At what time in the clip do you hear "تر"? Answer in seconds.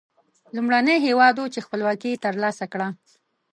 2.23-2.33